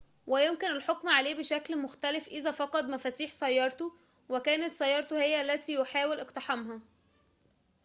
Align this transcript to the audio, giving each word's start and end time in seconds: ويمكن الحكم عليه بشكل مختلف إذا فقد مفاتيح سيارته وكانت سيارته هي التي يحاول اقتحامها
ويمكن 0.27 0.67
الحكم 0.67 1.09
عليه 1.09 1.35
بشكل 1.35 1.77
مختلف 1.81 2.27
إذا 2.27 2.51
فقد 2.51 2.83
مفاتيح 2.89 3.31
سيارته 3.31 3.93
وكانت 4.29 4.73
سيارته 4.73 5.21
هي 5.21 5.41
التي 5.41 5.73
يحاول 5.73 6.19
اقتحامها 6.19 6.81